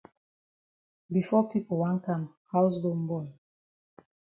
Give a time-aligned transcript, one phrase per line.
[1.13, 3.25] Before pipo wan kam haus don bon.